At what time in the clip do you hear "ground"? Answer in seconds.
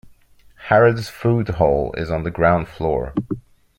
2.31-2.67